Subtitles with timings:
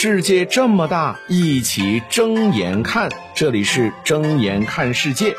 [0.00, 3.10] 世界这么大，一起睁眼看。
[3.34, 5.34] 这里是睁眼看世界。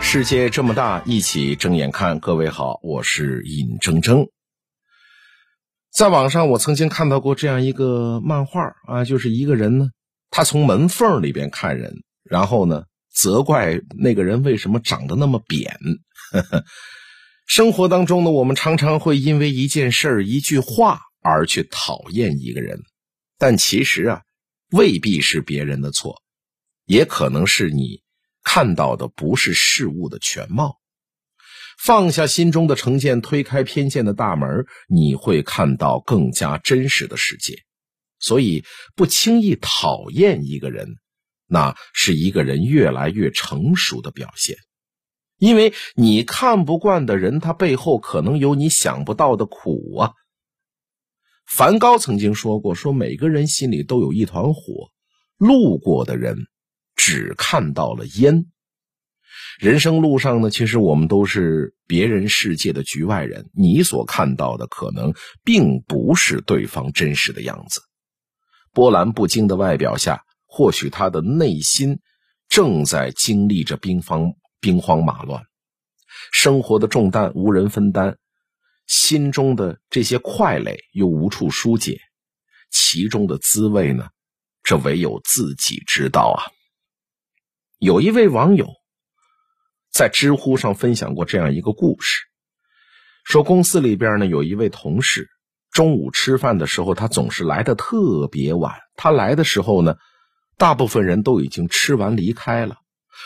[0.00, 2.18] 世界这么大，一起睁眼看。
[2.18, 4.30] 各位好，我是尹铮铮。
[5.92, 9.88] 在网上，我曾经看到过这样一个漫画啊，就是一个人呢，
[10.30, 11.92] 他从门缝里边看人，
[12.22, 15.76] 然后呢，责怪那个人为什么长得那么扁。
[17.46, 21.00] 生活当中呢，我们常常会因为一件事儿、一句话。
[21.26, 22.78] 而去讨厌一个人，
[23.46, 24.22] 但其实啊，
[24.70, 26.22] 未必是别人的错，
[26.86, 28.00] 也可能是你
[28.42, 30.80] 看到的不是事物的全貌。
[31.78, 37.58] 放下心中的成见，推开偏见的大门，你会看到更加真实的世界。
[38.18, 38.64] 所以，
[38.96, 40.94] 不轻易讨厌一个人，
[41.46, 44.56] 那是一个人越来越成熟的表现。
[45.36, 50.12] 因为你看不惯的人，他背后可能有你想不到的苦啊。
[51.46, 54.90] 梵高曾经说过：“说每个人心里都有一团火，
[55.36, 56.36] 路过的人
[56.96, 58.46] 只看到了烟。
[59.60, 65.12] 人生路上呢，其实我们都是别人世界的局外人，你所看到的可能
[65.44, 67.80] 并不是对方真实的样子。
[68.72, 72.00] 波澜不惊的外表下，或许他的内心
[72.48, 75.44] 正在经历着兵荒兵荒马乱，
[76.32, 78.16] 生活的重担无人分担。”
[78.86, 81.98] 心中的这些快累又无处疏解，
[82.70, 84.08] 其中的滋味呢？
[84.62, 86.48] 这唯有自己知道啊。
[87.78, 88.66] 有一位网友
[89.92, 92.22] 在知乎上分享过这样一个故事，
[93.24, 95.28] 说公司里边呢有一位同事，
[95.70, 98.74] 中午吃饭的时候他总是来的特别晚。
[98.96, 99.96] 他来的时候呢，
[100.56, 102.76] 大部分人都已经吃完离开了，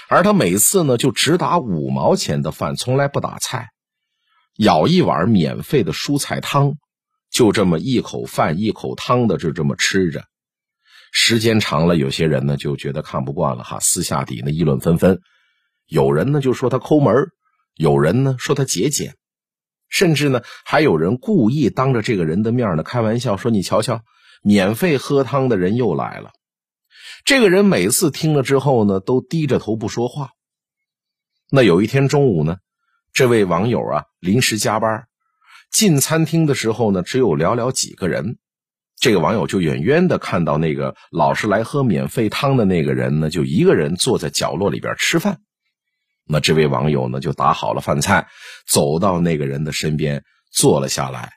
[0.09, 3.69] 而他每次呢就只打五毛钱的饭，从来不打菜。
[4.59, 6.75] 舀一碗免费的蔬菜汤，
[7.31, 10.25] 就这么一口饭一口汤的就这么吃着，
[11.13, 15.21] 时间长了，有些人呢就觉得看不惯了哈，私下底呢议论纷纷，
[15.87, 17.15] 有人呢就说他抠门
[17.77, 19.15] 有人呢说他节俭，
[19.89, 24.03] 甚至呢还有人故意当着这个人的面呢开玩笑说：“你瞧瞧，
[24.43, 26.33] 免费喝汤的人又来了。”
[27.25, 30.31] 这个人每次听了之后呢，都低着头不说话。
[31.49, 32.57] 那有一天中午呢。
[33.13, 35.07] 这位网友啊，临时加班
[35.71, 38.39] 进餐厅的时候呢，只有寥寥几个人。
[39.01, 45.41] 这个网友就远远的看到那个老是来喝免费汤的那个人呢，就一个人坐在角落里边吃饭。
[46.25, 48.29] 那这位网友呢，就打好了饭菜，
[48.67, 51.33] 走到那个人的身边坐了下来，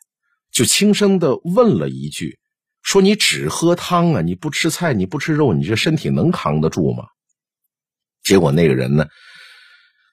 [0.51, 2.39] 就轻声的问了一句
[2.81, 4.21] ：“说你只喝汤啊？
[4.21, 7.05] 你不吃菜，你不吃肉，你这身体能扛得住吗？”
[8.23, 9.07] 结果那个人呢，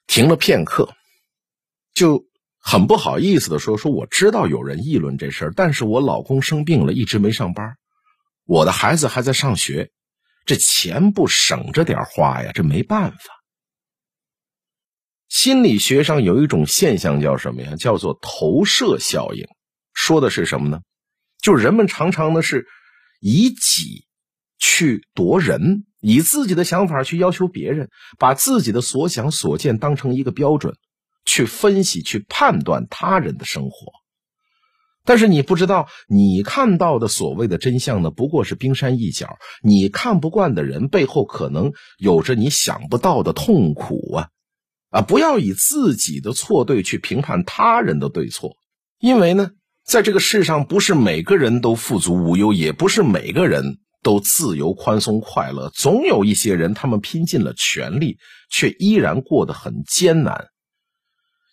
[0.07, 0.93] 停了片刻。
[1.99, 2.23] 就
[2.61, 7.75] 很不好意思的说：“说我知道有人议论这事儿，但是我老公生病了，一直没上班，
[8.45, 9.91] 我的孩子还在上学，
[10.45, 13.17] 这钱不省着点花呀，这没办法。”
[15.27, 17.75] 心理学上有一种现象叫什么呀？
[17.75, 19.45] 叫做投射效应，
[19.91, 20.79] 说的是什么呢？
[21.41, 22.65] 就是人们常常呢是
[23.19, 24.05] 以己
[24.57, 30.75] 去夺人，以自己的想法去要求别人，把自己的所想所见当成一个标准。
[31.29, 33.91] 去分析、去判断他人的生活，
[35.05, 39.37] 但是你不知道，你看到的所谓的真相呢，不过是冰山一角。
[39.61, 44.29] 你看不惯的人背后，可能有着你想不到的痛苦啊！
[44.89, 48.55] 啊，不要以自己的错对去评判他人的对错，
[48.99, 49.51] 因为呢，
[49.85, 55.69] 在这个世上，不是每个人都富足无忧，也不是每个人都自由、宽松、快乐。
[55.75, 58.17] 总有一些人，他们拼尽了全力，
[58.49, 60.47] 却依然过得很艰难。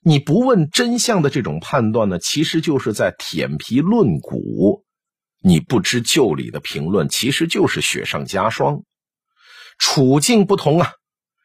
[0.09, 4.85] 你不问真相的这种判断呢，其实就是在舔皮论骨；
[5.43, 8.85] 你不知就里的评论，其实就是雪上加霜。
[9.81, 10.93] 处境不同啊，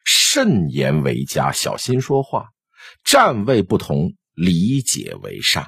[0.04, 2.44] 慎言为佳，小心说话；
[3.02, 5.66] 站位不同，理解为上。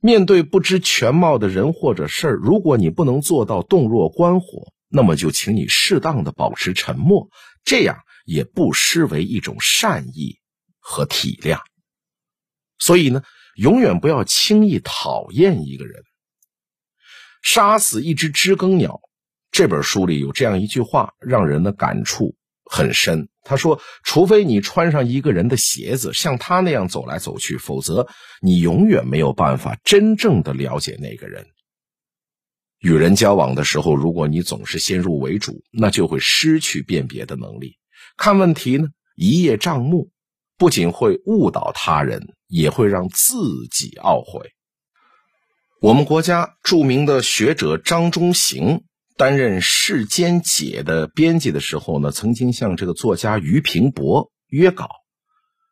[0.00, 7.28] 面对不知全貌的人或者事儿，如果你不能做到洞若观火，那么就请你适当的保持沉默，
[7.62, 10.39] 这样也不失为一种善意。
[10.80, 11.60] 和体谅，
[12.78, 13.22] 所以呢，
[13.56, 16.02] 永远不要轻易讨厌一个人。
[17.42, 19.00] 杀死一只知更鸟，
[19.50, 22.34] 这本书里有这样一句话，让人的感触
[22.64, 23.28] 很深。
[23.42, 28.06] 他说：“除非你穿上一个人的鞋子，像他那样走来走去，否则
[28.42, 31.46] 你永远没有办法真正的了解那个人。
[32.80, 37.78] 与人交往的时候，如果你总是先入为主，那就会失去辨别的能力。
[38.18, 40.10] 看问题呢，一叶障目。”
[40.60, 43.34] 不仅会误导他人，也会让自
[43.72, 44.50] 己懊悔。
[45.80, 48.84] 我们国家著名的学者张中行
[49.16, 54.90] 担任《世间解》的编辑的时候呢，曾经向这个作家俞平伯约稿。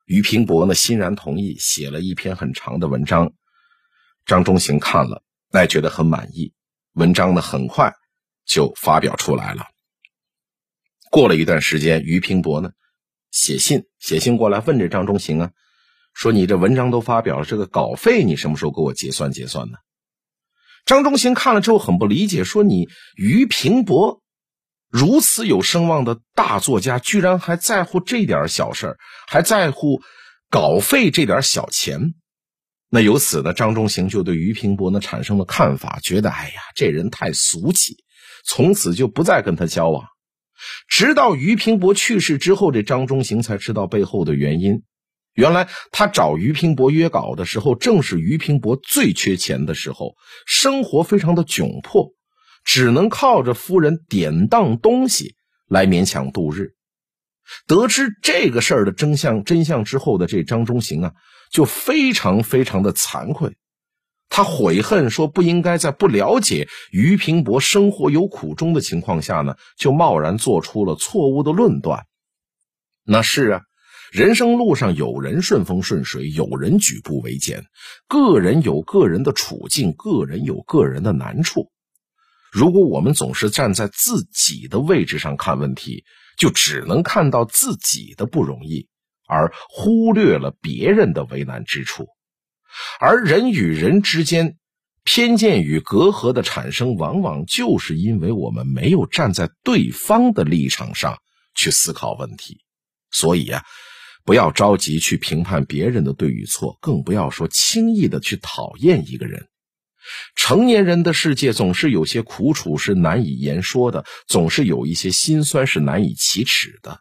[0.06, 3.34] 俞平伯呢欣然同意，写了一篇很长的文章。
[4.24, 6.54] 张中行看了，那，觉得很满意。
[6.94, 7.92] 文章呢很快
[8.46, 9.66] 就发表出来了。
[11.10, 12.70] 过了一段时间，俞平伯呢
[13.30, 15.50] 写信写信过来问这张中行啊，
[16.14, 19.78] 说你这文章都发表了，这个稿费你什么时候给我结算结算呢？
[20.86, 24.22] 张中行看了之后很不理解，说：“你于平伯
[24.88, 28.96] 如此有声望的大作家，居然还在乎这点小事
[29.26, 30.00] 还在乎
[30.48, 32.14] 稿费这点小钱。”
[32.90, 37.96] 那由此呢，张中行就对于平伯呢产生了看法，觉得：“哎呀，这人太俗气。”
[38.46, 40.06] 从此就不再跟他交往。
[40.88, 44.82] 直到于平伯去世之后，这张中行才知道背后的原因。
[45.34, 50.16] 原来他找于平伯约稿的时候，正是于平伯最缺钱的时候，
[50.46, 52.12] 生活非常的窘迫，
[52.64, 55.36] 只能靠着夫人典当东西
[55.68, 56.74] 来勉强度日。
[57.66, 61.12] 得知这个事儿的真相真相之后的这张中行啊，
[61.52, 63.56] 就非常非常的惭愧，
[64.28, 72.06] 他悔恨说不应该在不了解俞平伯生活有苦衷的情况下呢，就贸然做出了错误的论断。
[73.04, 73.62] 那是啊。
[74.10, 77.66] 人生路上，有人顺风顺水，有人举步维艰，
[78.08, 81.70] 个人有个人的处境，个人有个人的难处。
[82.50, 86.04] 如果我们总是站在自己的位置上看问题，
[86.38, 88.88] 就只能看到自己的不容易，
[89.28, 92.06] 而忽略了别人的为难之处。
[93.00, 94.56] 而人与人之间
[95.04, 101.18] 偏见与隔阂的产生，往往就是因为我们没有站在对方的立场上
[101.54, 102.60] 去思考问题。
[103.10, 103.64] 所以呀。
[104.24, 109.48] 不要着急去评判别人的对与错，更不要说轻易的去讨厌一个人。
[110.36, 117.00] 成年人的世界总是有些苦楚是难以言说的，总是有一些心酸是难以启齿的。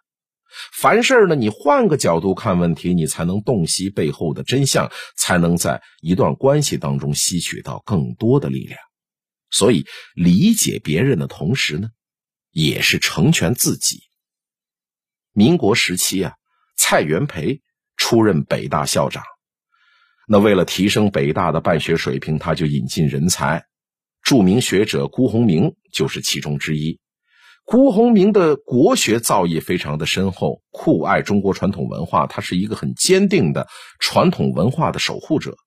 [0.73, 8.79] 凡事呢，你换个角度看问题，你才能洞悉背后的真相，才能在一段关系当中吸取到更多的力量。
[9.49, 11.89] 所以，理解别人的同时呢，
[12.51, 14.01] 也是成全自己。
[15.33, 16.33] 民国时期啊。
[16.79, 17.59] 蔡元培
[17.97, 19.23] 出任北大校长，
[20.27, 23.65] 那为了提升北大的办学水平，他就引进人才，
[24.21, 26.99] 著名学者辜鸿铭就是其中之一。
[27.67, 33.67] 辜鸿铭的国学造诣非常的深厚，酷爱中国传统文化，他是一个很坚定的
[33.99, 35.57] 传统文化的守护者。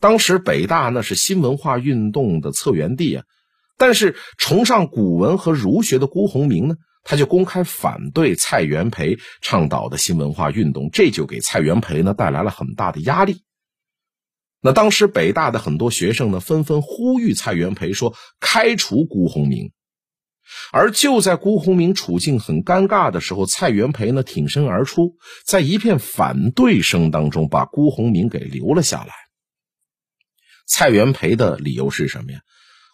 [0.00, 3.24] 当时北大那是新文化运动的策源地啊，
[3.78, 6.74] 但是崇尚古文和儒学的辜鸿铭呢？
[7.04, 13.44] 他就公开反对蔡元培倡导的新文化运动，这就给蔡元培呢带来了很大的压力。
[14.60, 19.72] 那当时北大的很多学生呢，纷纷呼吁蔡元培说开除辜鸿铭。
[20.72, 25.16] 而就在辜鸿铭处境很尴尬的时候，蔡元培呢挺身而出，
[25.46, 29.12] 在一片反对声当中把辜鸿铭给留了下来。
[30.66, 32.40] 蔡元培的理由是什么呀？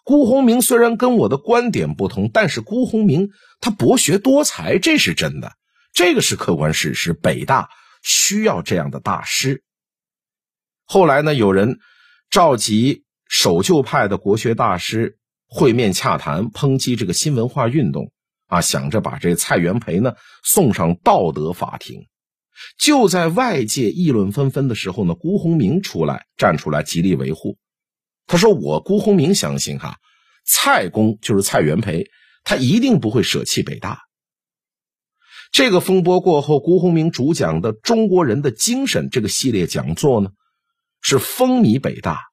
[0.03, 5.53] 辜鸿铭虽然跟我的观点不同，但是辜鸿铭他博学多才，这是真的，
[5.93, 7.13] 这个是客观事实。
[7.13, 7.69] 北大
[8.03, 9.63] 需要这样的大师。
[10.85, 11.79] 后来呢，有人
[12.29, 15.17] 召集守旧派的国学大师
[15.55, 18.11] 会面洽谈，抨击这个新文化运动
[18.47, 22.07] 啊，想着把这蔡元培呢送上道德法庭。
[22.77, 27.57] 就在外界议论纷纷的时候呢，辜鸿铭出来站出来极力维护。
[28.27, 29.97] 他说：“我辜鸿铭相信，哈，
[30.45, 32.05] 蔡公就是蔡元培，
[32.43, 34.01] 他一定不会舍弃北大。”
[35.53, 40.31] 这个风波过后，辜鸿铭主讲的《中国人的精神》这个系列讲座呢，
[41.01, 42.23] 是风靡北大，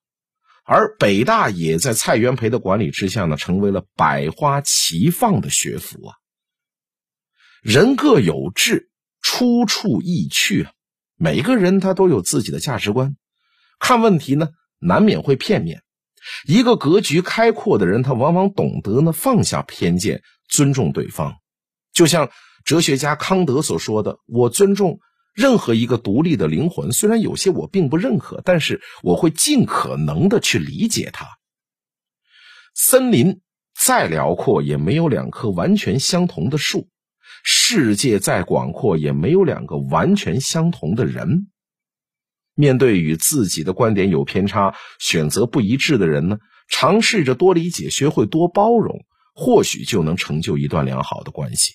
[0.64, 6.14] 而北大也在蔡元培的管理之下呢，成为了百花齐放的学府啊。
[7.62, 8.90] 人各有志，
[9.21, 10.73] 出处易去啊，
[11.16, 13.16] 每个人他都有自己的价值观，
[13.78, 14.49] 看问题呢。
[14.85, 15.81] 难免会片面，
[16.45, 21.37] 一个格局开阔的人，他往往懂得呢放下偏见，尊重对方。
[21.92, 22.28] 就像
[22.64, 24.99] 哲学家康德所说的：“我尊重
[25.35, 31.27] 任何一个独立的灵魂，虽然有些我并不认可，但是我会尽可能的去理解它。”
[32.75, 33.41] 森林
[33.79, 36.89] 再辽阔，也没有两棵完全相同的树；
[37.43, 41.49] 世界再广阔，也没有两个完全相同的人。
[42.55, 51.75] 面对与自己的观点有偏差、选择不一致的人呢，尝试着多理解，学会多包容，或许就能成就一段良好的关系。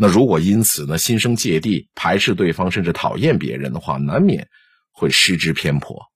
[0.00, 4.48] 那如果因此呢心生芥蒂、排斥对方，甚至讨厌别人的话，难免
[4.92, 6.06] 会失之偏颇。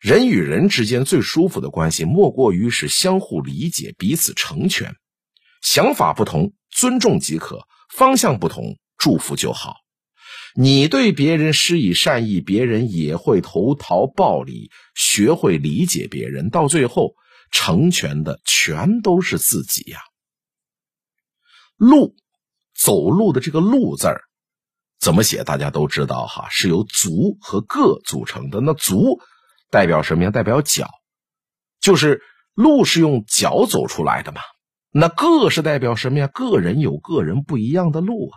[0.00, 4.96] 人与人之间最舒服的关系，莫过于是相互理解、彼此成全。
[5.62, 7.58] 想法不同，尊重即可；
[7.88, 9.76] 方向不同，祝福就好。
[10.56, 17.14] 你对别人施以善意，别人也会投桃报李，学会理解别人，到最后
[17.52, 20.00] 成全的全都是自己呀。
[21.76, 22.16] 路，
[22.82, 24.22] 走路的这个“路”字儿
[24.98, 25.44] 怎么写？
[25.44, 28.60] 大家都知道哈，是由足和个组成的。
[28.60, 29.20] 那足。
[29.70, 30.30] 代表什么呀？
[30.30, 30.90] 代表脚，
[31.80, 32.20] 就是
[32.52, 34.42] 路是用脚走出来的嘛。
[34.90, 36.26] 那个是代表什么呀？
[36.26, 38.36] 个人有个人不一样的路啊。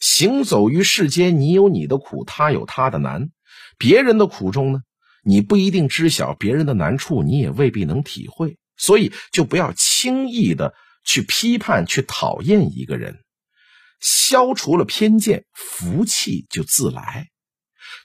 [0.00, 3.28] 行走于世间，你有你的苦，他有他的难。
[3.76, 4.80] 别人的苦衷呢，
[5.22, 8.56] 你不一定知晓；别人的难处，你也未必能体会。
[8.78, 10.72] 所以，就不要轻易的
[11.04, 13.18] 去批判、去讨厌一个人。
[14.00, 17.28] 消除了偏见，福气就自来。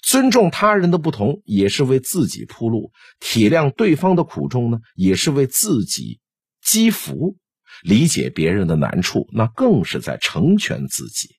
[0.04, 6.20] 尊重他人的不同，也是为自己铺路；体谅对方的苦衷呢，也是为自己
[6.62, 7.36] 积福；
[7.82, 11.30] 理解别人的难处，那更是在成全自己。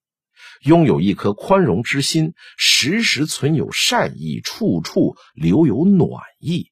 [0.63, 6.09] 拥有一颗宽容之心，时时存有善意，处处留有暖
[6.41, 6.71] 意，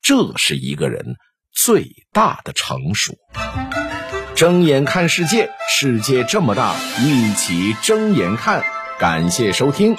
[0.00, 1.14] 这是一个人
[1.52, 3.14] 最大的成熟。
[4.38, 8.62] 睁眼看世界，世界这么大，一起睁眼看。
[8.96, 9.96] 感谢收听。